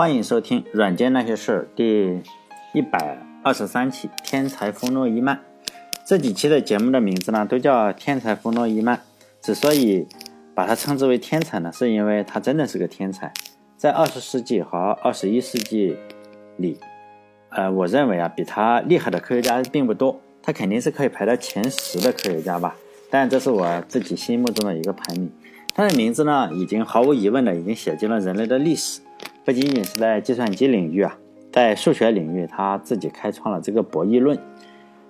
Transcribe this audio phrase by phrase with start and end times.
[0.00, 2.22] 欢迎收听《软件那些事》第
[2.72, 5.36] 一百二十三期《天才冯诺伊曼》。
[6.06, 8.98] 这几期的节目的名字呢，都叫“天才冯诺伊曼”。
[9.42, 10.06] 之所以
[10.54, 13.30] 把它称之为天才呢，是因为他真的是个天才。
[13.76, 15.94] 在二十世纪和二十一世纪
[16.56, 16.78] 里，
[17.50, 20.18] 呃，我认为啊，比他厉害的科学家并不多。
[20.42, 22.74] 他肯定是可以排到前十的科学家吧？
[23.10, 25.30] 但这是我自己心目中的一个排名。
[25.74, 29.02] 他的名字呢，已经毫无疑问的已经写进了人类的历史。
[29.50, 31.18] 不仅仅是在计算机领域啊，
[31.50, 34.38] 在数学领域，他自己开创了这个博弈论。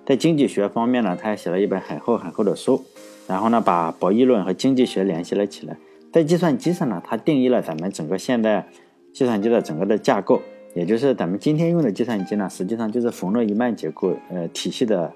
[0.03, 2.83] 在经济学方面呢，他也写了一本很厚很厚的书，
[3.27, 5.77] 然后呢，把博弈论和经济学联系了起来。
[6.11, 8.65] 在计算机上呢，他定义了咱们整个现代
[9.13, 10.41] 计算机的整个的架构，
[10.73, 15.13] 也就是咱们今天用的计算机呢，实际上就是冯诺依曼结构呃体系的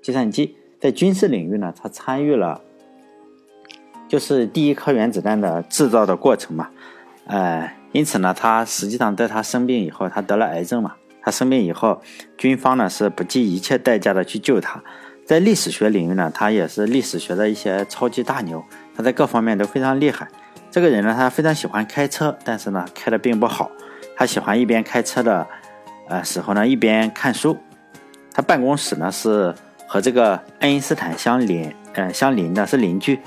[0.00, 0.54] 计算机。
[0.78, 2.60] 在军事领域呢，他参与了
[4.06, 6.70] 就是第一颗原子弹的制造的过程嘛，
[7.26, 7.72] 呃。
[7.92, 10.94] 因此呢，他实际上在他生病以后，他得了癌症嘛。
[11.22, 12.00] 他生病以后，
[12.36, 14.82] 军方呢是不计一切代价的去救他。
[15.26, 18.64] 在历史学领域呢，他也是历史学的一些超级大牛，
[18.96, 20.26] 他在各方面都非常厉害。
[20.70, 23.70] 这个人呢，他非常喜欢开车，但是呢，开的并不好。
[24.16, 25.46] 他喜欢一边开车的，
[26.08, 27.58] 呃时候呢，一边看书。
[28.32, 29.54] 他办公室呢是
[29.86, 33.18] 和这个爱因斯坦相邻，呃相邻的是邻居。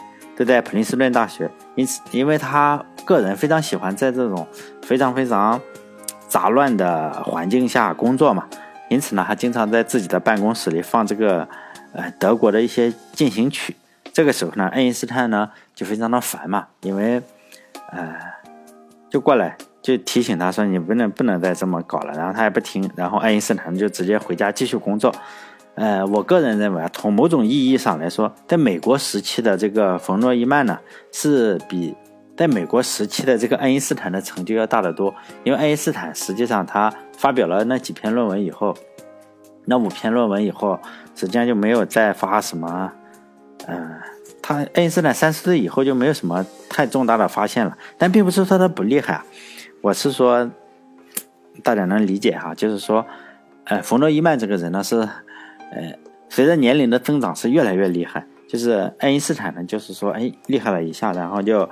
[0.41, 4.47] 就在普林斯顿大学，因此，因为他个人非常喜欢在这种
[4.81, 5.61] 非常非常
[6.27, 8.47] 杂乱的环境下工作嘛，
[8.89, 11.47] 因此呢，他经常在自己的办公室里放这个
[11.93, 13.75] 呃德国的一些进行曲。
[14.11, 17.21] 这个时候呢，爱因斯坦呢就非常的烦嘛，因为
[17.91, 18.15] 呃
[19.11, 25.13] 就过来就提醒他说你不能不能再这么搞了，然后他也不听，然后爱因斯坦就直接回家继续工作。
[25.75, 30.77] 呃，我个人认为啊，从某种意义上来说，在美国时期的这个冯诺依曼呢，
[31.13, 31.95] 是比
[32.35, 35.15] 在美国时期的这个爱因斯坦的成就要大得多。
[35.45, 38.75] 因为爱因斯坦实际上他发表了那几篇论文以后，
[39.63, 40.77] 那五篇论文以后，
[41.15, 42.91] 实际上就没有再发什么。
[43.65, 43.95] 嗯，
[44.41, 47.77] 他爱因斯坦三十岁以后就没有什么太重大的发现了。
[47.97, 49.25] 但并不是说他不厉害啊，
[49.79, 50.51] 我是说
[51.63, 53.05] 大家能理解哈，就是说，
[53.63, 55.07] 呃，冯诺依曼这个人呢是。
[55.71, 55.97] 呃，
[56.29, 58.25] 随着年龄的增长是越来越厉害。
[58.47, 61.69] 就是爱因斯坦呢，就是说，哎，厉害了一下，然后就，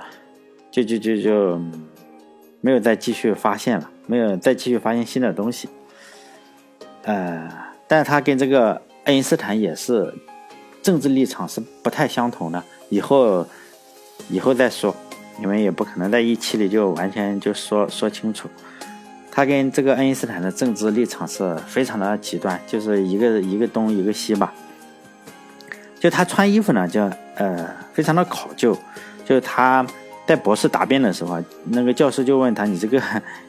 [0.70, 1.60] 就就就就，
[2.62, 5.68] 没有再继续发现了，没有再继续发现新的东西。
[7.02, 7.50] 呃，
[7.86, 10.14] 但是他跟这个爱因斯坦也是
[10.82, 12.64] 政治立场是不太相同的。
[12.88, 13.46] 以后，
[14.30, 14.96] 以后再说，
[15.42, 18.48] 因为也不可能在一期里就完全就说说清楚。
[19.30, 24.52] 他跟这个爱因斯坦的政治立场是非常的极端，就是一个一个东一个西吧。
[25.98, 28.76] 就他穿衣服呢，就呃非常的考究。
[29.24, 29.86] 就是他
[30.26, 33.00] 在博士答辩的时候，那个教授就问他：“你这个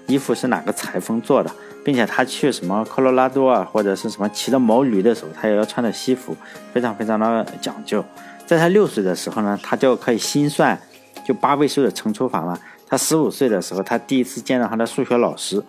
[0.06, 1.50] 衣服是哪个裁缝做的？”
[1.84, 6.38] 并且他去什么科罗拉多啊，或者是什么骑着毛驴的时候，他也要穿着西服，
[6.72, 8.06] 非常非常的讲究。
[8.46, 10.80] 在他六岁的时候呢，他就可以心算
[11.26, 12.60] 就八位数的乘除法了。
[12.92, 15.64] 他十五岁的时候，他第一次见到他的数学老师，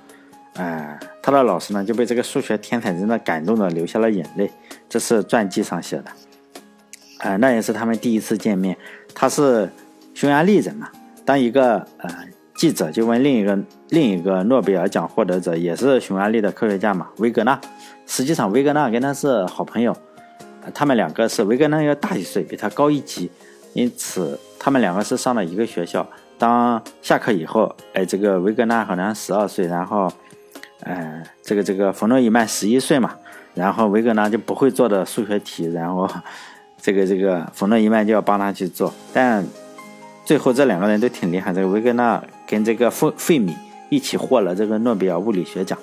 [0.54, 4.50] 哎，他的老师呢就被这个数学天才真的感动的流下了眼泪。
[4.88, 6.06] 这是传记上写的，
[7.18, 8.76] 哎，那也是他们第一次见面。
[9.14, 9.70] 他是
[10.14, 10.88] 匈牙利人嘛。
[11.24, 12.10] 当一个呃
[12.56, 13.56] 记者就问另一个
[13.90, 17.60] 另一个诺贝尔奖获得者，也是匈牙利的科学家嘛，维格纳。
[18.04, 19.96] 实际上，维格纳跟他是好朋友，
[20.74, 23.30] 他们两个是维格纳要大一岁，比他高一级，
[23.74, 26.04] 因此他们两个是上了一个学校。
[26.42, 30.12] 当下课以后，哎，这个维格纳好像十二岁，然后，
[30.80, 33.14] 呃，这个这个冯诺依曼十一岁嘛，
[33.54, 36.10] 然后维格纳就不会做的数学题，然后
[36.82, 39.46] 这个这个冯诺依曼就要帮他去做，但
[40.24, 43.54] 最后这两个人都挺厉害，这个维格纳跟这个费费米
[43.88, 45.78] 一起获了这个诺贝尔物理学奖，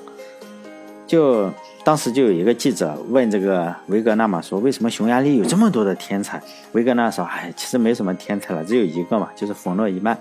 [1.07, 1.49] 就。
[1.85, 6.39] 当时就有一个记者问这个维格纳嘛，说为什么匈牙利有这么多的天才？
[6.73, 10.15] 维格纳说，哎，其实没什么天才了，只有一个嘛，就是冯诺依曼。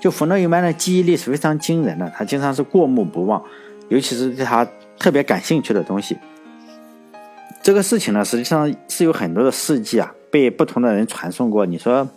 [0.00, 3.42] 就冯诺依曼的记忆力是非常惊人的，他经常是过目不忘，
[3.88, 4.66] 尤其是对他
[4.98, 6.16] 特别感兴趣的东西。
[7.62, 11.66] 这个事情呢，实际上是有很多的事迹啊，被不同的人传送过。
[11.66, 12.08] 你说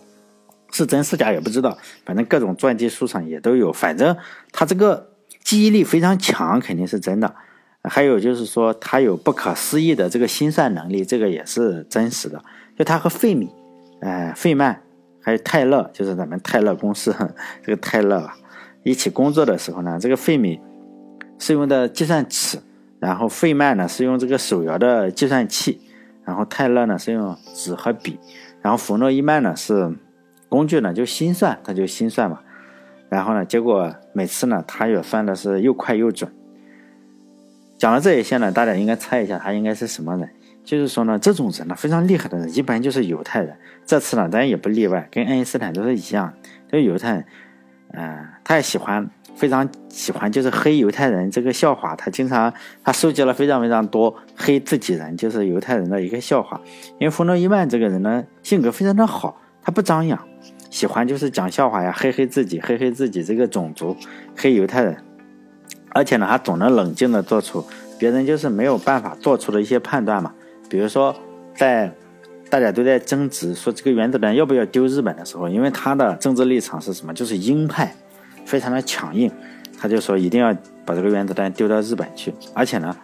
[0.71, 3.73] 是真是假也不知道，反正各种传记书上也都有。
[3.73, 4.15] 反正
[4.51, 5.09] 他这个
[5.43, 7.33] 记忆力非常强，肯定是真的。
[7.83, 12.41] 还有就是说，他有不可思议的这个心算能力，这个也是真实的。
[12.77, 13.49] 就他和费米、
[14.01, 14.81] 呃费曼
[15.21, 17.15] 还有泰勒，就是咱们泰勒公司
[17.63, 18.29] 这个泰勒，
[18.83, 20.59] 一起工作的时候呢，这个费米
[21.37, 22.59] 是用的计算尺，
[22.99, 25.79] 然后费曼呢是用这个手摇的计算器，
[26.25, 28.19] 然后泰勒呢是用纸和笔，
[28.61, 29.95] 然后冯诺依曼呢是
[30.49, 32.39] 工具呢就心算，他就心算嘛。
[33.09, 36.31] 然后呢，结果每次呢，他也算的是又快又准。
[37.77, 40.29] 讲了这一些呢，大家应该猜一下他应该是什么人？
[40.63, 43.55] 就是说呢，这种人呢非常厉害的人，一般就是犹太人。
[43.85, 46.33] 这次呢，咱也不例外，跟爱因斯坦都是一样，
[46.69, 47.25] 都是犹太人。
[47.93, 51.93] 嗯，他也喜欢，非常喜欢，就是黑犹太人这个笑话。
[51.95, 52.53] 他经常
[52.83, 56.61] 他收集了非常非常多黑自己人，就是犹太人的一个笑话。
[56.99, 60.17] 因为弗洛伊曼这个人呢，性格非常的好，他不张扬，
[60.69, 63.97] 喜欢就是讲笑话呀，黑黑自己，黑黑自己这个种族，
[64.37, 64.95] 黑犹太人。
[65.89, 67.65] 而且呢，他总能冷静的做出
[67.99, 70.33] 别人就是没有办法做出的一些判断嘛。
[70.71, 71.13] 比如说，
[71.53, 71.93] 在
[72.49, 77.13] 大家都在争执说这个原子弹要不要丢日本的时候，因为他的政治立场是什么？
[77.13, 77.93] 就是鹰派，
[78.45, 79.29] 非常的强硬。
[79.77, 82.33] 他就说一定要把这个原子弹丢到日本去。
[82.53, 82.95] 而且呢，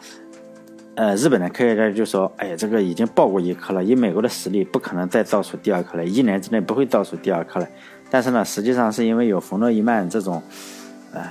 [0.95, 7.69] 呃，日本的科学家就说：“哎，这个已经爆过一颗了，以美国的实力，不可能再造出第二颗来，一年之内不会造出第二颗来。”
[8.09, 10.41] 但是呢，实际上是因为有冯诺依曼这种，
[11.11, 11.21] 呃。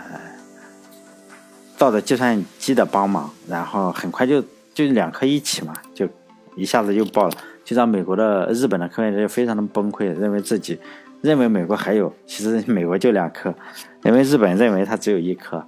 [1.78, 4.42] 照着计算机的帮忙，然后很快就
[4.72, 6.08] 就两颗一起嘛，就
[6.56, 10.78] 一下子就爆了，就让美国的、日本的科学家就非常的崩溃，认为自己
[11.20, 13.54] 认为美国还有，其实 美国就两颗，
[14.02, 15.64] 因为日本认为它只有一颗，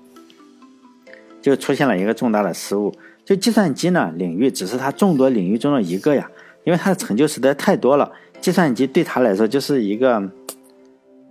[1.41, 2.93] 就出现了一个重大的失误。
[3.25, 6.29] 就计算机呢领域只是它众多领域中的一个呀，
[6.65, 10.31] 因为它的成就实在太多了，计算机对他来说就是一个，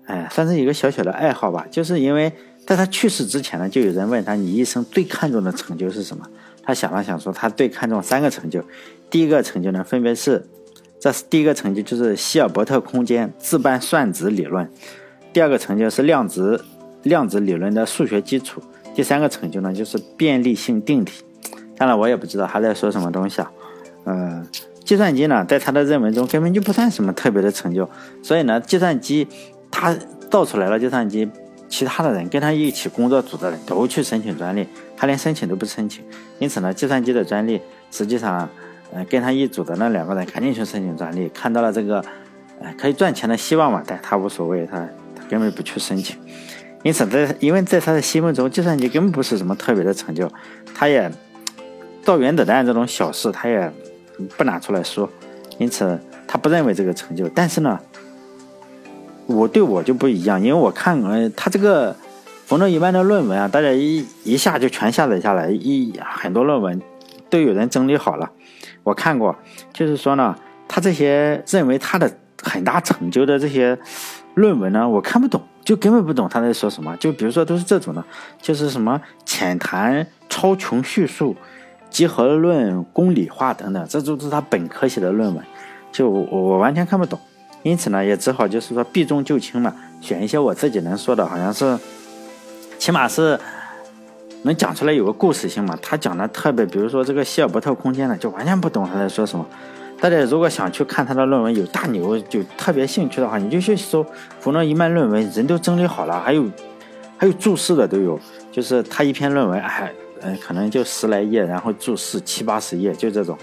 [0.06, 2.32] 哎，算是一个小小的爱好吧，就是因为。
[2.68, 6.26] 在他去世之前呢，就有人问他：“你一生最看重的成就是什么？”
[6.62, 8.62] 他想了想说：“他最看重三个成就。
[9.10, 10.46] 第一个成就呢，分别是，
[11.00, 14.66] 这是第一个成就就是希尔伯特空间自伴算子理论；
[15.32, 16.64] 第二个成就是量子
[17.04, 18.60] 量子理论的数学基础；
[18.94, 21.10] 第三个成就呢，就是便利性定理。
[21.78, 23.52] 当然，我也不知道他在说什么东西啊。
[24.06, 24.48] 嗯，
[24.84, 27.90] 计算机呢，在他的认为中根本就不算什么特别的成就，
[28.22, 29.28] 所以呢，计算机
[29.72, 29.96] 他
[30.30, 31.30] 造出来了计算机。
[31.70, 34.66] 其他的人跟他一起工作组的人都去申请专利，
[34.96, 36.02] 他连申请都不申请。
[36.40, 37.60] 因此呢，计算机的专利
[37.92, 38.48] 实际上，
[38.94, 42.04] 呃，跟他一组的那两个人赶紧去申请专利，看到了这个，
[42.60, 44.78] 呃，可以赚钱的希望嘛，但他无所谓，他
[45.16, 46.16] 他根本不去申请。
[46.84, 50.32] 因此，在因为在他的心目中，计算机根本不是什么特别的成就，
[50.74, 51.12] 他也
[52.04, 53.72] 造原子弹这种小事他也
[54.38, 55.10] 不拿出来说，
[55.58, 57.28] 因此他不认为这个成就。
[57.30, 57.80] 但是呢。
[59.30, 61.94] 我对我就不一样，因为我看呃他这个
[62.46, 66.82] 冯诺依曼的论文啊，大家一一下就全下载下来，一很多论文
[67.30, 68.32] 都有人整理好了。
[68.88, 69.36] 我看过，
[69.74, 70.34] 就是说呢，
[70.66, 72.10] 他这些认为他的
[72.42, 73.78] 很大成就的这些
[74.36, 76.96] 论文呢，我看不懂，就根本不懂他在说什么。
[76.96, 78.02] 就比如说都是这种的，
[78.42, 81.36] 就是什么浅谈超穷叙述、
[81.90, 85.44] 集合论公理化等等，这都是他本科写的论文，
[85.92, 87.20] 就我我完全看不懂。
[87.64, 91.78] 因此呢，也只好就是说避重就轻嘛，选一些我自己能说的，好像是，
[92.80, 93.38] 起码是
[94.44, 95.78] 能讲出来有个故事性嘛。
[95.82, 99.46] 他讲的特别，比如说这个希尔伯特空间呢，就完全不懂他在说什么。
[100.00, 104.06] 大家如果想去看他的论文，有大牛就特别兴趣的话，你就去搜
[104.40, 106.46] 弗洛伊曼论文，人都整理好了，还有
[107.18, 108.20] 还有注释的都有，
[108.52, 109.92] 就是他一篇论文，哎，
[110.22, 113.38] 嗯，可能就十来页，然后注释七八十页，就这种。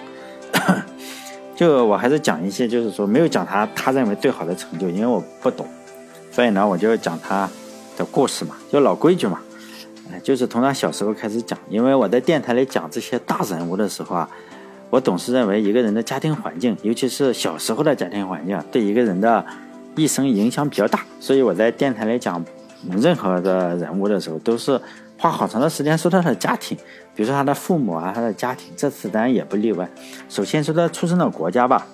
[1.56, 5.66] 就我还是讲一些，就是说没有讲他他认为最好的成就，因为我不懂，
[6.30, 7.48] 所以呢，我就讲他
[7.96, 9.40] 的故事嘛，就老规矩嘛，
[10.22, 11.58] 就是从他小时候开始讲。
[11.68, 14.28] 因为我在电台里讲这些大人物的时候啊，
[14.90, 19.44] 我总是认为一个人的家庭环境，尤其是小时候的家庭环境，对一个人的
[19.96, 21.00] 一生影响比较大。
[21.20, 22.44] 所以我在电台里讲
[22.90, 24.80] 任何的人物的时候，都是
[25.18, 26.76] 花好长的时间说他的家庭。
[27.16, 29.88] 比如说他的父母啊，他的家庭，这次当然也不例外。
[30.28, 31.86] 首先说他出生的国家吧，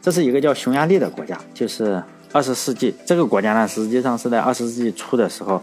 [0.00, 2.02] 这是一个叫匈牙利的国家，就是
[2.32, 5.62] 二十世纪这个国家呢，实际上是在二十世纪初的时候，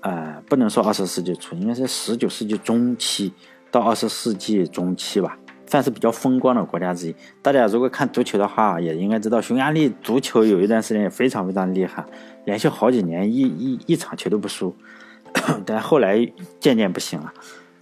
[0.00, 3.32] 呃，不能说二十世纪初，应该是十九世纪中期
[3.70, 5.36] 到二十世纪中期吧，
[5.66, 7.14] 算是比较风光的国家之一。
[7.42, 12.04] 大家如果看足球的话，也应该知道匈牙利足球有一段时间也非常非常厉害，
[12.44, 14.74] 连续好几年一一一场球都不输，
[15.66, 16.24] 但后来
[16.60, 17.32] 渐渐不行了。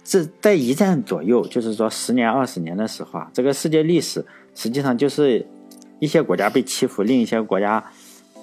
[0.03, 5.45] 这在一战左右，就是说十年、二十年的时候啊，这个世界历史实际上就是
[5.99, 7.83] 一些国家被欺负，另一些国家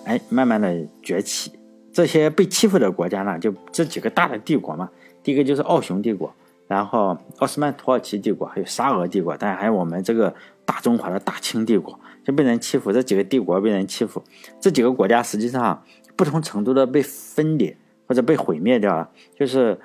[0.04, 1.50] 哎慢慢的崛起。
[1.94, 4.90] 这些被欺负的国家呢，就这几个大的帝国嘛，
[5.22, 6.30] 第一个就是奥匈帝国，
[6.66, 10.34] 然后奥斯曼土耳其帝国，还有沙俄帝国，当然还有我们这个
[10.66, 12.92] 大中华的大清帝国，就被人欺负。
[12.92, 14.22] 这几个帝国被人欺负，
[14.60, 15.82] 这几个国家实际上
[16.14, 17.74] 不同程度的被分裂
[18.06, 19.78] 或者被毁灭掉了，就是。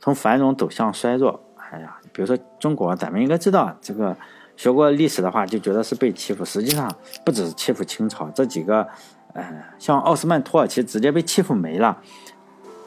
[0.00, 4.16] 从繁荣走向衰弱，哎呀，比如说中国，咱们应该知道这个
[4.56, 6.44] 学过历史的话，就觉得是被欺负。
[6.44, 6.88] 实际上
[7.24, 8.86] 不止欺负清朝这几个，
[9.34, 9.44] 嗯，
[9.78, 11.98] 像奥斯曼土耳其直接被欺负没了，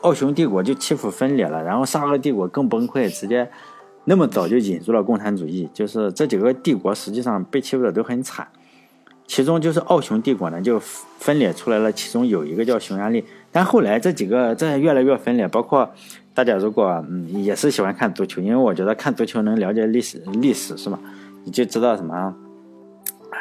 [0.02, 3.50] 奥匈帝国就欺负分裂了，然后沙俄帝国更崩溃，直接
[4.06, 5.70] 那么早就引入了共产主义。
[5.74, 8.48] 就是这几个帝国实际上被欺负的都很惨，
[9.28, 15.90] 其中就是奥匈帝国呢就分裂出来了，其中有一个叫匈牙利，但后来这几个这越来越分裂，包括
[16.34, 21.00] 大家如果嗯也是喜欢看足球，因为我觉得看足球能了解历史历史是吧？
[21.46, 22.36] 你就知道什么。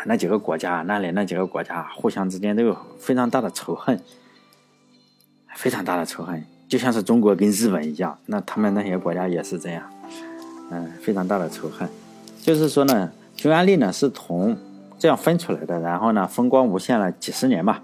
[0.06, 4.00] 那几个国家，那里那几个国家互相之间都有非常大的仇恨，
[5.54, 9.82] 非常大的仇恨，就像是中国跟日本一样，那他们那些国家也是这样，
[10.70, 11.88] 嗯，非常大的仇恨。
[12.42, 14.56] 就是说呢，匈牙利呢是从
[14.98, 17.82] 这样分出来的，然后呢风光无限了几十年吧，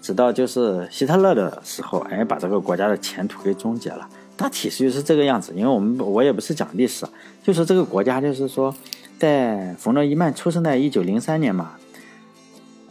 [0.00, 4.08] 直到就是希特勒的时候，哎，把这个国家的前途给终结了。
[4.36, 7.06] 大体是就是这个样子，因为我们我也不是讲历史，
[7.42, 8.74] 就是这个国家就是说。
[9.18, 11.72] 在冯诺依曼出生在一九零三年嘛，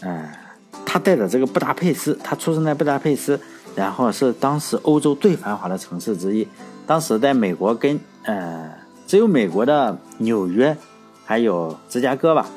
[0.01, 0.27] 嗯，
[0.85, 3.39] 他带着这个布达佩斯，他出生在布达佩斯，
[3.75, 6.47] 然后是当时欧洲最繁华的城市之一。
[6.87, 8.71] 当时在美国跟呃，
[9.07, 10.75] 只有美国的纽约，
[11.25, 12.47] 还有芝加哥吧。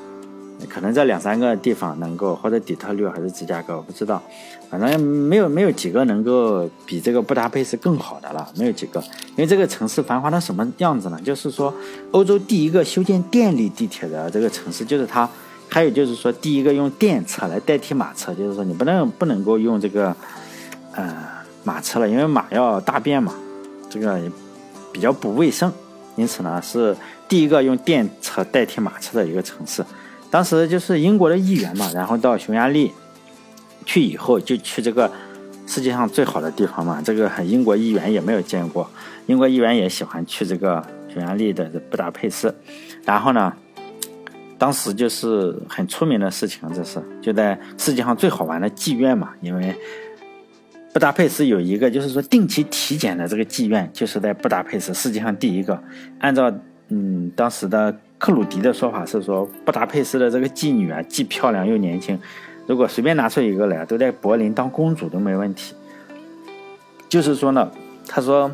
[0.67, 4.21] 可能在两三个地方能够，或者底特律还是芝加哥，我不知道，
[4.69, 9.01] 反正没有没有几个能够比这个布达佩斯更好的了，没有几个。
[9.31, 11.21] 因为这个城市繁华到什么样子呢？
[11.25, 11.73] 就是说，
[12.11, 15.29] 欧洲第一个修建电力地铁的这个城市就是它，
[15.69, 20.15] 还有就是说，第一个用电车来代替马车，就是说你不能不能够用这个
[20.93, 21.17] 呃
[21.63, 23.33] 马车了，因为马要大便嘛，
[23.89, 24.21] 这个
[24.93, 25.73] 比较不卫生，
[26.17, 26.97] 因此呢是
[27.29, 29.85] 第一个用电车代替马车的一个城市。
[30.31, 32.93] 当时就是英国的议员嘛，然后到匈牙利
[33.87, 35.11] 去以后，就去这个
[35.67, 37.01] 世界上最好的地方嘛。
[37.03, 38.91] 这个英国议员也没有见过，
[39.27, 42.55] 英国议员也喜欢去这个匈牙利的布达佩斯。
[43.07, 43.51] 然后呢，
[44.59, 49.31] 当时就是很出名的事情，这是就在世界上最好玩的妓院嘛。
[49.41, 49.75] 因为
[50.93, 55.83] 布达佩斯有一个就是说定期体检的这个妓院，就是在布达佩斯世界上第一个。
[56.19, 56.53] 按照
[56.89, 57.97] 嗯当时的。
[58.19, 62.19] 克鲁迪的说法是说，布达佩斯的这个妓女啊，既漂亮又年轻，
[62.67, 65.75] 如果随便拿出一个来，都在柏林当公主都没问题。
[67.09, 67.71] 就是说呢，
[68.07, 68.51] 他说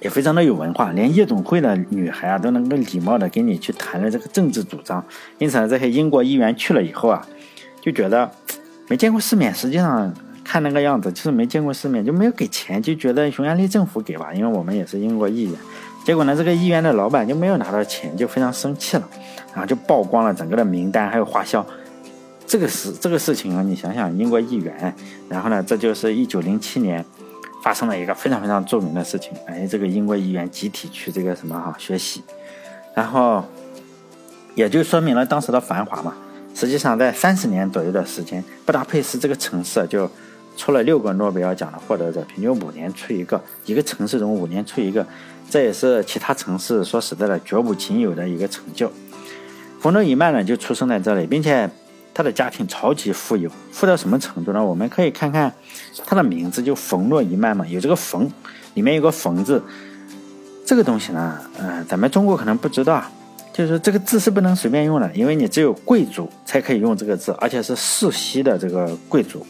[0.00, 5.02] 也非常的有文化，连夜总会的女孩啊都能够礼貌的跟你去谈论这个政治主张。
[5.38, 7.24] 因此呢，这些英国议员去了以后啊，
[7.80, 8.30] 就觉得
[8.88, 9.54] 没见过世面。
[9.54, 10.12] 实际上
[10.44, 15.54] 看那个样子，就是没见过世面，就没有给钱，就觉得匈牙利政府给吧，因为我们也是英国议员。
[16.04, 19.08] 结果呢，这个医院的老板就没有拿到钱，就非常生气了，
[19.52, 21.64] 然后就曝光了整个的名单还有花销。
[22.46, 24.94] 这个事这个事情啊，你想想，英国议员，
[25.28, 27.04] 然后呢，这就是一九零七年
[27.62, 29.32] 发生了一个非常非常著名的事情。
[29.46, 32.22] 哎，这个英国议员集体去这个什么哈学习，
[32.94, 33.44] 然后
[34.56, 36.14] 也就说明了当时的繁华嘛。
[36.52, 40.10] 实际上，在三十年左右的时间，布达佩斯这个城市就
[40.60, 45.06] 出了六个诺贝尔奖的获得者，平均五年出一个，一个城市中五年出一个。
[45.48, 48.92] 这也是其他城市说实在的绝无仅有的一个成就。
[49.80, 51.68] 冯诺依曼呢就出生在这里，并且
[52.12, 54.62] 他的家庭超级富有，富到什么程度呢？
[54.62, 55.50] 我们可以看看
[56.04, 58.30] 他的名字，就冯诺依曼嘛，有这个冯，
[58.74, 59.62] 里面有个冯字。
[60.66, 63.02] 这个东西呢，嗯，咱们中国可能不知道，
[63.50, 69.44] 就是这个字是不能随便用的，因为你只有贵族才可以用这个字，而且是世袭的这个贵族，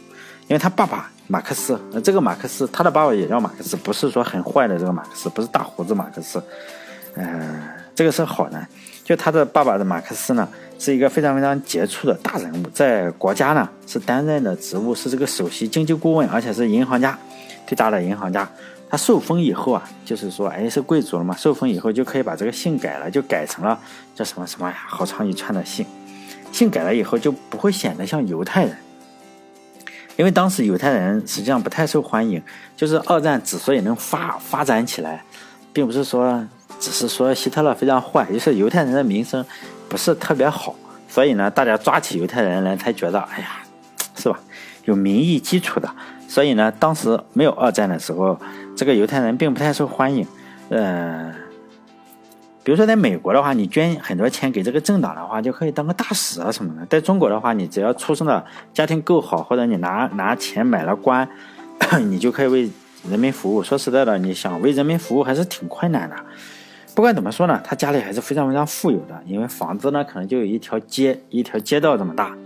[0.50, 1.10] 因为他爸爸。
[1.32, 6.42] 马克思，这个马克思，他的爸爸也叫马克思，不是说很坏的这个马克思，不是大胡子马克思，
[7.14, 7.62] 嗯，
[7.94, 8.66] 这个是好人。
[9.04, 17.16] 就他的爸爸的马克思呢，是一个非常非常杰出的大人物，在国家呢是担任的职务是这个首席经济顾问，而且是银行家，
[17.64, 18.50] 最大的银行家。
[18.88, 23.78] 他受封以后啊，就是说，哎，是贵族了嘛，受封以后就可以把这个姓改了，就改成了
[24.16, 25.86] 叫什么什么呀，好长一串的姓，
[26.50, 28.76] 姓改了以后就不会显得像犹太人。
[30.20, 32.42] 因为当时犹太人实际上不太受欢迎，
[32.76, 35.24] 就是二战之所以能发发展起来，
[35.72, 36.46] 并不是说
[36.78, 39.42] 只是说希特勒非常坏，就是犹太人的名声
[39.88, 40.74] 不是特别好，
[41.08, 43.62] 所以呢，大家抓起犹太人来才觉得，哎呀，
[44.14, 44.38] 是吧？
[44.84, 45.88] 有民意基础的，
[46.28, 48.38] 所以呢，当时没有二战的时候，
[48.76, 50.26] 这个犹太人并不太受欢迎，
[50.68, 51.32] 嗯。
[52.70, 56.86] 比如说，在美国的话，你捐很多钱给这个政党的话，就可以当个大使啊什么的。
[56.86, 61.28] 在中国的话，你只要出生的家庭够好，或者你拿拿钱买了官，
[62.08, 62.70] 你就可以为
[63.08, 63.60] 人民服务。
[63.60, 66.14] 说实在的，你想为人民服务还是挺困难的。
[66.94, 72.36] 不管怎么说呢，他家里还是非常非常富有的，因为房子呢可能就有一条街一条街道这么大。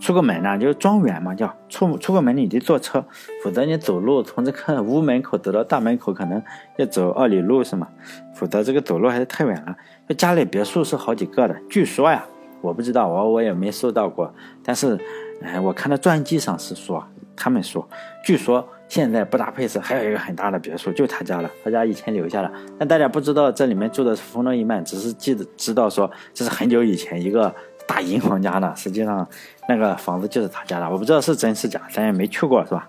[0.00, 3.04] 出个门呢，就是庄园嘛，叫出出个门你得坐车，
[3.42, 6.42] 否则你走路从这个屋门口走到大门口可能
[6.76, 7.88] 要走二里路是吗？
[8.34, 9.76] 否则这个走路还是太远了。
[10.06, 12.24] 这家里别墅是好几个的，据说呀，
[12.60, 14.32] 我不知道，我我也没收到过，
[14.64, 14.98] 但是，
[15.42, 17.04] 哎，我看到传记上是说，
[17.36, 17.86] 他们说，
[18.24, 22.50] 据说现在布达佩斯还有一个很大的别墅，就他家了，他家以前留下了。
[22.78, 27.54] 但大家不知道这里面住的是冯诺依曼，只是记得知道说这是很久以前一个
[27.88, 29.26] 大银行家呢，实际上
[29.68, 30.88] 那个房子就是他家的。
[30.88, 32.88] 我不知道是真是假，咱也没去过，是吧？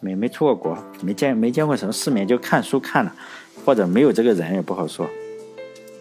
[0.00, 3.12] 没没出过国，没见没见过什么世面，就看书看了，
[3.64, 5.08] 或者没有这个人也不好说。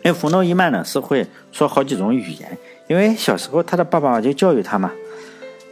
[0.03, 4.91] 因为冯诺依曼呢是会说好几种语言，因为小时候他的爸爸就教育他嘛，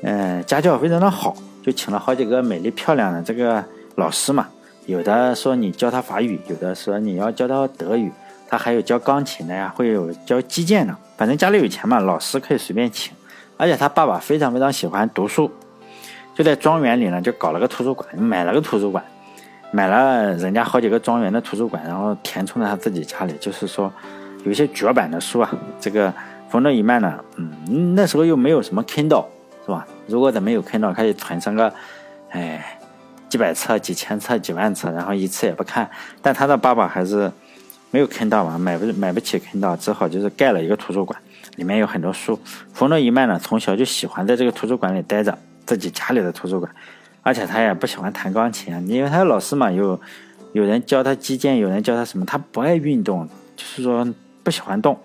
[0.04, 1.36] 嗯，家教非常的好。
[1.64, 3.62] 就请了好几个美丽漂亮的这个
[3.96, 4.48] 老师嘛，
[4.86, 8.10] 有的说你教他法语，有的说你要教他德语，
[8.48, 10.96] 他还有教钢琴的呀，会有教击剑的。
[11.16, 13.14] 反正家里有钱嘛，老师可以随便请。
[13.58, 15.52] 而且他爸爸非常非常喜欢读书，
[16.36, 19.04] 就在庄园里呢，就搞了个图书馆，买了个图书馆，
[19.72, 23.34] 买了人家好几个庄园的图书馆，然后填充在他自己家里。
[23.40, 23.92] 就是说，
[24.44, 25.50] 有一些绝版的书啊，
[25.80, 26.14] 这个
[26.50, 29.26] 冯诺依曼呢，嗯，那时候又没有什么 Kindle。
[29.66, 29.86] 是吧？
[30.08, 31.74] 如果咱没有看到，可以存上个，
[32.30, 32.80] 哎，
[33.28, 35.90] 几百册、几千册、几万册，然后一次也不看。
[36.22, 37.30] 但他的爸爸还是
[37.92, 41.20] 没有坑到嘛，买不买不起坑到，只好就是盖了一个图书馆，
[41.56, 42.40] 里面有很多书。
[42.74, 46.72] 冯诺依曼呢，从小就喜欢在这个图书馆里待着，自己家里的图书馆，
[47.22, 50.00] 而且他也不喜欢弹钢琴，因为他的老师嘛，有
[50.54, 54.06] 有人教他击剑，有人教他什么，他不爱运动，就是说
[54.44, 55.00] 不喜欢动。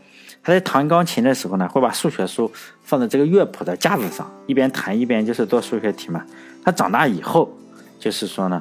[0.45, 2.51] 他在弹钢琴的时候呢，会把数学书
[2.83, 6.25] 放在这个乐谱的架子上，一边弹一边就是做数学题嘛。
[6.65, 7.57] 他长大以后，
[8.01, 8.61] 就是说呢，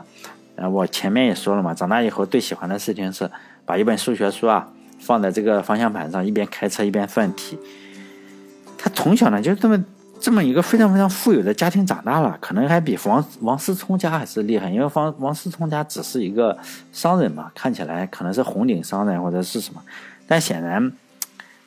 [0.62, 3.30] 呃，我前面也说了嘛，长大以后最喜欢的事情是
[3.66, 7.58] 把一本数学书啊放在这个方向盘上，一边开车一边算题。
[8.78, 9.84] 他从小呢就这么
[10.20, 16.58] 这么一个非常非常富有的家庭长大了，可能还比王王思聪家还是厉害，因为王王思聪家只是一个
[16.92, 19.82] 商人嘛，看起来可能是红顶商人或者是什么，
[20.28, 20.92] 但显然。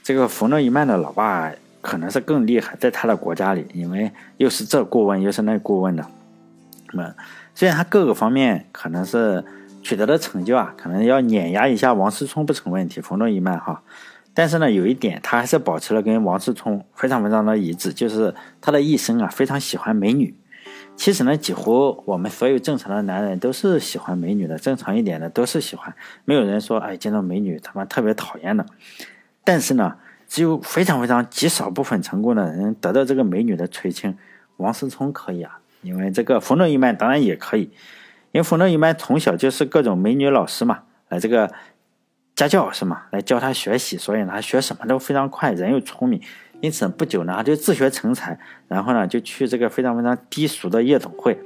[0.06, 6.06] 这个冯诺依曼的老爸可能是更厉害，在他的国家里，因为又是这顾问又是那顾问的。
[6.92, 7.14] 那么，
[7.54, 9.44] 虽然他各个方面可能是
[9.82, 13.00] 取得的成就啊，可能要碾压一下王思聪不成问题。
[13.00, 13.82] 冯诺依曼哈，
[14.32, 20.34] 但是呢，有一点他还是保持了跟王思聪非常非常的一致，就是他的一生啊非常喜欢美女。
[20.96, 28.64] 其实呢，几乎我们所有正常的男人都是喜欢美女的，正常一点的都是喜欢，没有人说哎见到美女他妈特别讨厌的。
[29.44, 34.16] 但是呢，只有非常非常极少部分成功的人得到这个美女的垂青。
[34.56, 37.70] 王思聪可以啊，因为这个冯诺依曼当然也可以，
[38.32, 41.52] 因为冯诺依曼从小就是各种美女老师嘛，来这个
[42.34, 43.02] 家教是嘛？
[43.10, 46.20] 来教他学习，所以呢，他学什么都非常快，人又聪明，
[46.60, 51.38] 因此不久呢，他就自学成才，然后呢，就去这个非常非常低俗的夜总会。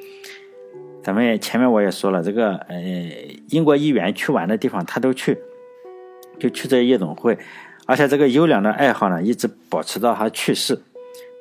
[1.03, 2.79] 咱们前面我也说了，这个呃，
[3.49, 5.39] 英国议员去玩的地方他都去，
[6.39, 7.39] 就去这夜总会。
[7.87, 10.79] 而且这个优良的爱好呢，一直保持到他去世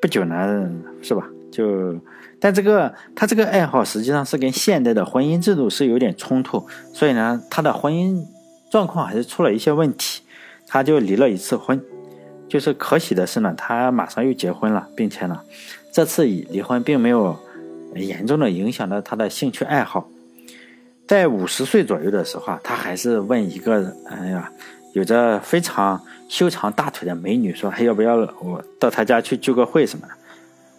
[0.01, 1.27] 不久呢，是吧？
[1.51, 1.93] 就，
[2.39, 8.25] 但这个他这个爱好实际上是跟现代的婚姻制度是有点冲突，所以呢，他的婚姻
[8.69, 10.21] 状况还是出了一些问题，
[10.67, 11.81] 他就离了一次婚。
[12.47, 15.39] 就是可喜的是呢，他马上又结婚了，并且呢，
[15.91, 17.37] 这次离婚并没有
[17.95, 20.07] 严重的影响到他的兴趣爱好。
[21.07, 24.51] 在五十岁左右的时候啊，他还是问一个，哎呀。
[24.93, 30.13] 有着非常修长大腿的美女说：“还要不要我到他家去聚个会什么的？”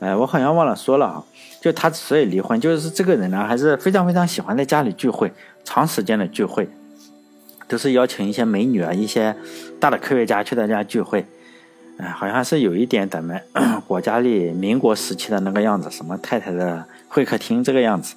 [0.01, 1.25] 哎，我好像忘了说了啊。
[1.61, 5.33] 就他所以离婚，就是这个人呢还是非常非常喜欢在家里聚会，
[5.65, 6.69] 长时间的聚会，
[7.67, 9.35] 都是邀请一些美女啊、一些
[9.81, 11.27] 大的科学家去他家聚会。
[11.99, 13.43] 哎，好像是有一点咱们
[13.89, 18.15] 国家里民国时期的那个样子，什么太太的会客厅这个样子。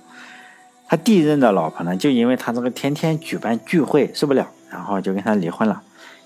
[0.87, 5.81] 他第一任的老婆呢，就因为他这个天天举办聚会受不了，然后就跟他离婚了。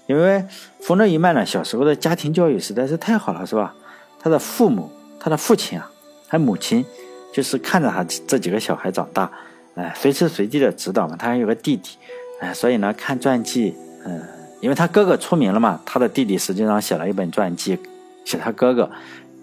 [0.08, 0.44] 因为
[0.82, 3.74] 冯诺依曼呢，小时候的家庭教育实在是太好了，是吧？
[4.20, 4.92] 他的父母，
[5.26, 5.90] 他的父亲啊，
[6.28, 6.86] 还母亲，
[7.34, 9.32] 就是看着他这几个小孩长大，
[9.74, 11.16] 哎，随时随地的指导嘛。
[11.18, 11.98] 他还有个弟弟，
[12.40, 13.74] 哎，所以呢，看传记，
[14.06, 14.22] 嗯，
[14.62, 17.76] 因为他哥哥出名了嘛，他的弟弟实际上写了一本传记，
[18.24, 18.92] 写他哥哥，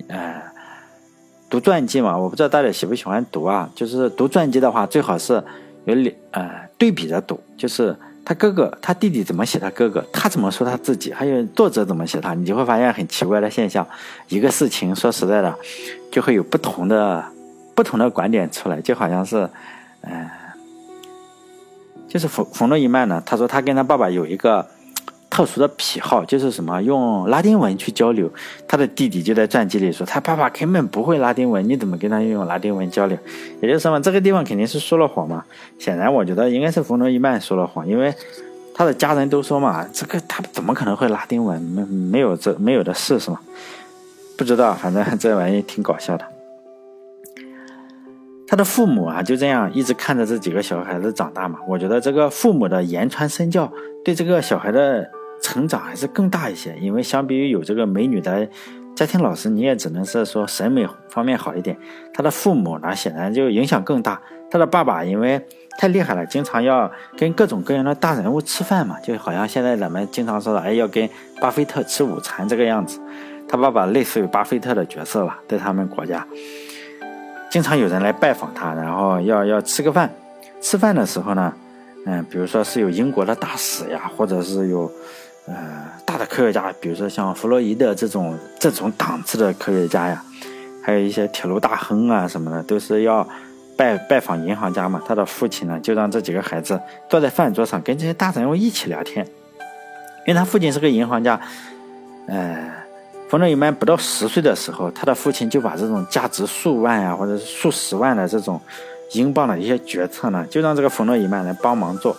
[0.07, 0.41] 呃，
[1.51, 3.69] 读传记嘛，我不知道大家喜不喜欢读啊？
[3.75, 5.43] 就是读传记的话，最好是
[5.87, 7.97] 有两，呃，对比着读，就是。
[8.25, 10.05] 他哥哥、他弟弟怎么写他哥哥？
[10.13, 11.13] 他怎么说他自己？
[11.13, 12.35] 还有作者怎么写他？
[12.35, 13.87] 你就会发现很奇怪的现象。
[14.29, 15.55] 一个事情说实在的，
[16.11, 17.25] 就会有不同的、
[17.75, 19.49] 不同的观点出来，就好像是，
[20.03, 20.29] 嗯，
[22.09, 24.67] 就是冯冯诺依曼呢，他说他跟他爸爸有一个。
[25.33, 26.83] 特殊的癖好就是什么？
[26.83, 28.31] 用拉丁文去交流。
[28.69, 33.17] 他的弟弟就在传记里说，他爸爸根本不会拉丁文，你怎么跟他用拉丁文交流？
[33.63, 35.43] 也就是说嘛，这个地方肯定是说了谎嘛。
[35.79, 38.15] 显然，我觉得应该是冯诺依曼说了谎，因为
[38.75, 41.59] 他的家人都说嘛，这个他怎么可能会拉丁文？
[41.63, 43.41] 没没有这没有的事是吗？
[44.37, 46.27] 不知道，反正这玩意挺搞笑的。
[48.47, 51.59] 他的父母啊就这样一直看着这几个小孩子长大嘛。
[51.67, 53.73] 我觉得这个父母的言传身教
[54.05, 55.11] 对这个小孩的
[55.43, 58.49] 成长还是更大一些，因为相比于有这个美女的
[58.95, 61.77] 家庭老师，你也只能是说审美方面好一点。
[62.15, 64.23] 他的父母呢，显然就影响更大。
[64.51, 65.45] 他的爸爸因为
[65.79, 71.09] 太厉害了，经常要跟各种各样的大人物吃饭嘛，就好像现在咱们经常说的，哎，要跟
[71.41, 73.01] 巴菲特吃午餐这个样子。
[73.49, 76.27] 他爸爸类似于巴菲特的角色了，在他们国家，
[77.51, 80.11] 经常有人来拜访他，然后要要吃个饭。
[80.61, 81.53] 吃饭的时候呢，
[82.07, 84.91] 嗯，比如说是有英国的大使呀，或者是有
[85.47, 90.25] 呃大的科学家，比如说像弗洛伊德这种这种档次的科学家呀，
[90.83, 93.27] 还有一些铁路大亨啊什么的，都是要
[93.77, 95.03] 拜拜访银行家嘛。
[95.07, 99.27] 他的父亲呢，就让这几个孩子坐在饭桌上跟这些大人物一起聊天，
[100.27, 101.41] 因为他父亲是个银行家，
[102.27, 102.71] 呃。
[103.29, 108.61] 冯诺依曼不到十岁的时候，他的父亲就把这种价值数万呀，或者是数十万的这种
[109.13, 112.15] 英镑的一些决策呢，就让这个冯诺依曼来帮忙做。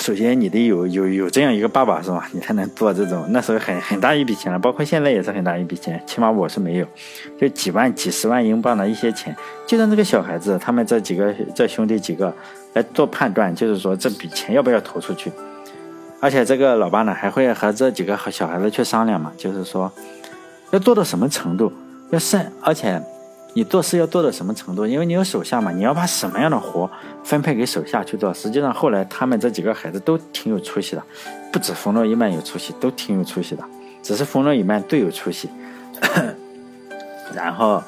[0.00, 2.26] 首先，你得有有有这样一个爸爸是吧？
[2.32, 6.86] 你才能做这种那时候很很大一笔钱了，包括现在也是很大一笔钱，起码我是没有，
[7.38, 9.36] 就几万、几十万英镑的一些钱，
[9.66, 12.34] 就让这个小孩子他们这几个这兄弟几个
[12.72, 15.30] 来做判断，就是说这笔钱要不要投出去。
[16.18, 19.92] 而且这个老爸呢，还会和这几个小孩子去商量嘛，就是说，
[20.70, 21.70] 要做到什么程度，
[22.08, 23.02] 要善，而且
[23.54, 26.90] 你做事要做到什么程度，因为你有手下嘛，你要把什么样的活
[27.24, 28.32] 分配给手下去做。
[28.32, 31.02] 实际上后来他们这几个孩子都挺有出息的，
[31.52, 33.64] 不止冯诺依曼有出息，都挺有出息的，
[34.02, 35.48] 只是冯诺依曼最有出息。
[37.34, 37.82] 然后，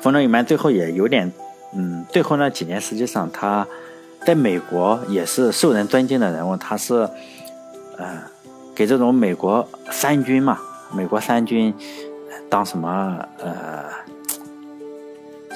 [0.00, 1.32] 冯诺依曼最后也有点，
[1.74, 3.66] 嗯，最后那几年实际上他
[4.24, 7.08] 在美国也是受人尊敬的人物，他是。
[7.98, 8.22] 呃，
[8.74, 10.58] 给这种美国三军嘛，
[10.92, 11.72] 美国三军
[12.50, 13.84] 当什么呃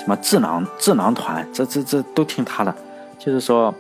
[0.01, 2.75] 什么智囊智囊团，这这这都听他的。
[3.19, 3.73] 就是说，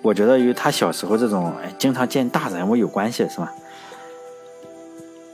[0.00, 3.52] 我觉得与他小时候这种经常见大人物有关系，是吧？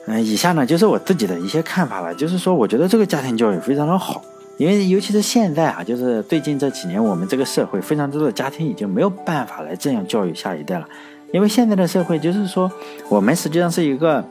[0.08, 2.12] 嗯，以下呢就是我自己的一些看法了。
[2.12, 4.20] 就是说，我觉得这个家庭教育非常的好，
[4.56, 10.88] 因为尤其是现在啊，就是最近这几年，我们这个社会非常多的家庭已经没有办法来这样教育下一代了。
[11.32, 12.70] 因为现在的社会就是说，
[13.08, 14.24] 我们实际上是一个，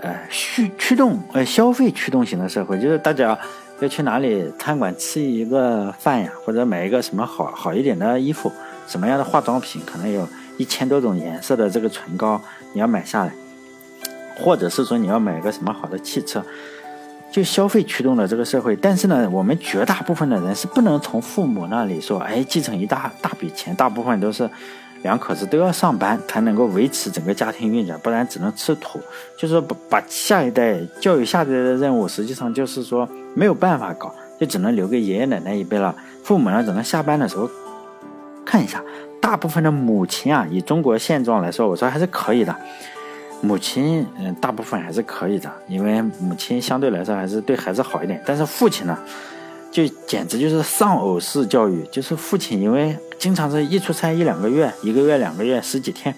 [0.00, 3.38] 呃，驱驱动呃消费驱动型的社会，就是大家
[3.84, 8.50] 要去哪里餐馆吃一个饭呀，或者买一个什么好好一点的衣服，
[8.88, 12.40] 什么样的化妆品，可能有一千多种颜色的这个唇膏，
[12.72, 13.32] 你要买下来，
[14.38, 16.42] 或者是说你要买个什么好的汽车，
[17.30, 18.74] 就消费驱动的这个社会。
[18.74, 24.48] 但是呢，我们绝大部分的人是不能从父母那里说，哎，继承一大大笔钱，大部分都是。
[25.04, 28.98] 两口子都要上班才能够维持整个家庭运转，不然只能吃土。
[29.38, 35.94] 就是，把把下一代教育下一代的任务，实际上就是说没有办法搞，就只能留给爷爷奶奶一辈了。
[36.22, 37.48] 父母呢，只能下班的时候
[38.46, 38.82] 看一下。
[39.20, 42.56] 大部分的母亲啊，以中国现状来说，我说还是可以的。
[43.42, 48.22] 母亲，嗯，大部分还是可以的，因为母亲相对来说还是对孩子好一点。
[48.24, 48.98] 但是父亲呢？
[49.70, 56.14] 就简直就是丧偶式教育，就是父亲因为经常是一出差一两个月，一个月两个月十几天。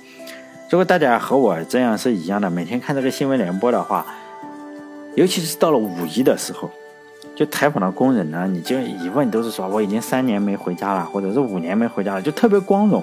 [0.69, 4.05] 如果大家和我这样是一样的，每天看这个新闻联播的话，
[5.15, 6.69] 尤其是到了五一的时候，
[7.37, 13.01] 就采访的工人呢，你就一问都是说我已经三年没回家了，或者是五年没回家了，就特别光荣，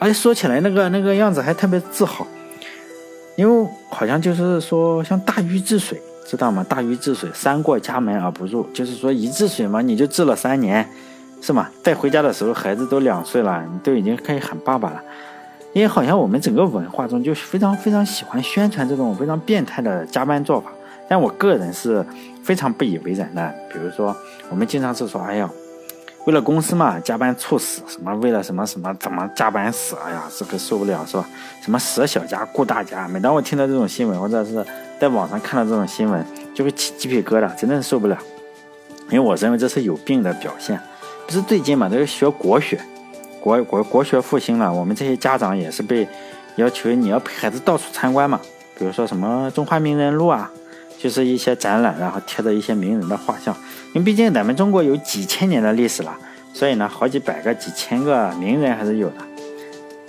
[0.00, 2.26] 而且说起来那个那个样子还特别自豪，
[3.36, 6.02] 因为好像就是说像大禹治水。
[6.26, 6.64] 知道吗？
[6.66, 10.88] 大禹治水，三过家门而不入，就是说一治水嘛，你就治了三年，
[11.44, 11.68] 是吗？
[11.82, 15.02] 再回家的时候，孩子都两岁了，你都已经可以喊爸爸了。
[15.74, 20.72] 因为好像我们整个文化中就是非常非常喜欢宣传这种非常变态的加班做法，
[21.06, 22.02] 但我个人是
[22.42, 23.54] 非常不以为然的。
[23.70, 24.16] 比如说，
[24.48, 25.46] 我们经常是说，哎呀。
[26.24, 28.14] 为了公司嘛，加班猝死什么？
[28.14, 28.94] 为了什么什么？
[28.98, 29.94] 怎么加班死？
[30.02, 31.28] 哎呀，这个受不了，是吧？
[31.60, 33.06] 什么舍小家顾大家？
[33.06, 34.64] 每当我听到这种新闻，或者是
[34.98, 38.16] 在网上看到这种新闻，就会起鸡皮疙瘩，真的是受不了。
[39.10, 40.80] 因为我认为这是有病的表现。
[41.26, 42.80] 不是最近嘛，都是学国学，
[43.40, 46.06] 国国国学复兴了，我们这些家长也是被
[46.56, 48.40] 要求你要陪孩子到处参观嘛，
[48.78, 50.50] 比如说什么中华名人录啊。
[50.96, 53.54] 就是一些展览，然后贴的一些名人的画像，
[53.92, 56.16] 因为毕竟咱们中国有几千年的历史了，
[56.54, 59.16] 所以呢，好几百个、几千个名人还是有的。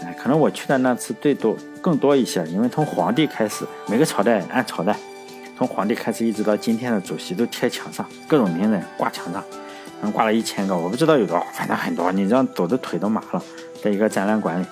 [0.06, 4.96] 哎，可能我去的那次最多更多一些，因为从皇帝开始，每个朝代按朝代，
[5.58, 9.44] 从皇帝开始一直到今天的主席都贴墙上，各种名人挂墙上，
[10.12, 13.42] 挂了一千个，我不知道有多少，反正很多，你这样走的腿都麻了，
[13.84, 14.66] 在一个展览馆里。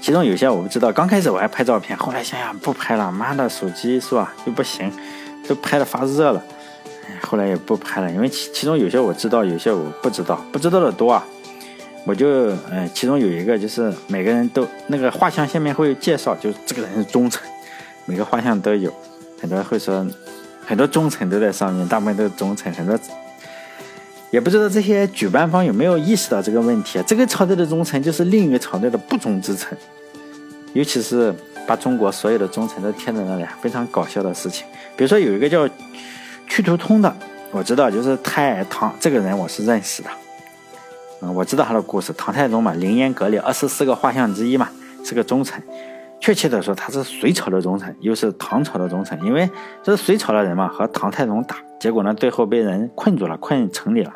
[0.00, 4.90] 其中有些我不知道，刚开始我还拍照片，后来想想不拍了，妈的手机是吧又不行，
[5.46, 6.42] 都拍的发热了，
[7.22, 11.24] 后来也不拍了，因为其其中有些我知道，有些我不知道，不知道的多啊。
[12.04, 17.40] 我就嗯，其中有一个就是每个人都那个画像下面会介绍，就是这个人是忠臣，
[18.06, 18.92] 每个画像都有，
[19.40, 20.04] 很多人会说
[20.66, 22.98] 很多忠臣都在上面，大部分都是忠臣，很多
[24.32, 27.04] 也不知道这些举办方有没有意识到这个问题啊？
[27.06, 29.76] 这个朝代的忠臣就是另一个朝代的不忠之臣，
[30.72, 31.32] 尤其是
[31.66, 34.66] 把中国所有的忠臣都贴在那里，非常搞笑的事情。
[34.96, 35.68] 比如说有一个叫
[36.48, 37.14] 屈突通的，
[37.50, 40.08] 我知道就是太唐这个人，我是认识的。
[41.20, 42.10] 嗯，我知道他的故事。
[42.14, 44.66] 唐太宗嘛，凌烟阁里二十四个画像之一嘛，
[45.04, 45.62] 是个忠臣。
[46.22, 49.20] 确切的说，他是隋朝的忠臣，又是唐朝的忠臣。
[49.24, 49.50] 因为
[49.82, 54.12] 这是隋朝的人嘛，和唐太宗打，结果呢，最后被人困住了，困城里了。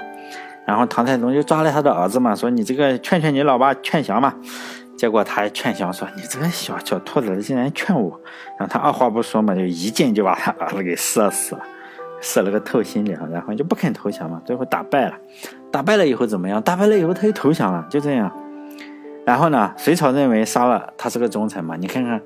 [0.65, 4.33] 然后唐太宗就抓了他的儿子嘛，说你这个劝劝你老爸劝降嘛。
[4.97, 8.21] 结果他还劝降说，你这个小小兔子竟然劝我。
[8.57, 11.61] 然后他二话不说嘛，就一箭就把他儿子给射死了。
[12.21, 15.15] 射了个透心凉，然后就不肯投降嘛，最后打败了。
[15.73, 16.63] 打败了以后怎么样？
[16.63, 18.33] 打败了以后他又投降了，就这样。
[19.27, 22.23] 然后呢，隋朝认为杀了他是个忠臣嘛，你看看，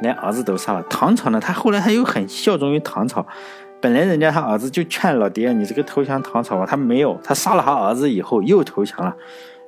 [0.00, 0.82] 连儿子都杀了。
[0.90, 3.24] 唐朝呢，他后来他又很效忠于唐朝，
[3.80, 9.14] 本来人家他儿子就劝老爹，你这个投降唐朝吧，他没有，他杀了他儿子以后又投降了。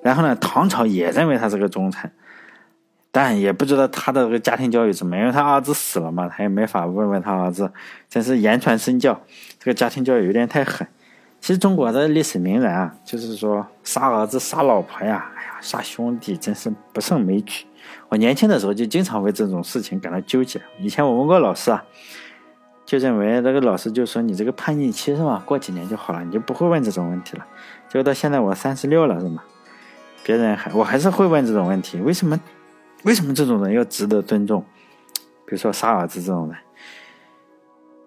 [0.02, 2.10] 然后呢，唐朝也认为他是个忠臣。
[3.12, 7.70] 但也不知道他的这个家庭教育怎么，因为他儿子死了嘛，他也没法问问他儿子。
[8.08, 9.20] 真是言传身教，
[9.60, 10.88] 这个家庭教育有点太狠。
[11.42, 17.66] 其实中国的历史名人啊，就是说杀儿子、杀老婆呀，哎呀，杀兄弟，真是不胜枚举。
[18.08, 20.62] 我年轻的时候就经常为这种事情感到纠结。
[20.78, 21.82] 以前我问过老师啊，
[22.86, 25.42] 就认为那个老师就说你这个叛逆期是吧？
[25.44, 27.44] 过几年就好了，你就不会问这种问题了。
[27.88, 29.42] 结果到现在我三十六了是吗？
[30.22, 32.38] 别人还我还是会问这种问题，为什么？
[33.02, 34.64] 为什么这种人要值得尊重？
[35.44, 36.56] 比如说杀儿子这种人，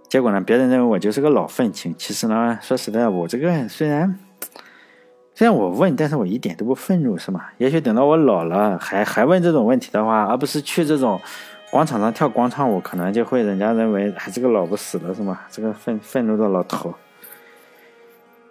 [0.08, 1.94] 结果呢，别人认为我就是个老愤青。
[1.98, 4.18] 其实呢，说实在，我这个虽然
[5.34, 7.46] 虽然我问，但是我一点都不愤怒，是吗？
[7.58, 11.20] 也许等到我老了，还还问这种问题的话，而不是去这种
[11.72, 15.42] 广场上跳广场舞，可能就会人家认为还是个老不死的，是吗？
[15.52, 16.94] 这个愤愤怒的老头。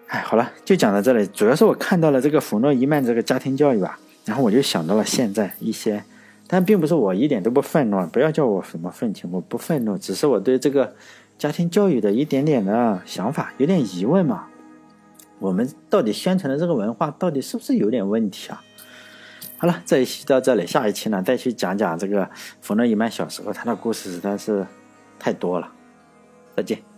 [0.08, 1.26] 哎，好了，就讲到这里。
[1.28, 6.04] 主要是我看到了这个弗洛伊曼这个家庭教育吧，然后我就想到了现在一些。
[6.46, 10.94] 但并不是我一点都不愤怒，不要叫我什么愤青，我不愤怒，只是我对这个
[11.36, 14.46] 家庭教育的一点点的想法有点疑问嘛。
[15.38, 18.62] 我们到底宣传的这个文化到底是不是有点问题啊？
[19.58, 24.66] 好了，这一期到这里，下一期呢再去讲讲这个冯诺依曼小时候他的故事，实在是
[25.18, 25.70] 太多了。
[26.56, 26.93] 再见。